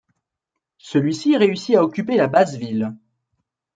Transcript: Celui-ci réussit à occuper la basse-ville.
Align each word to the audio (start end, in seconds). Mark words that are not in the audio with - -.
Celui-ci 0.79 1.37
réussit 1.37 1.75
à 1.75 1.83
occuper 1.83 2.17
la 2.17 2.25
basse-ville. 2.27 2.95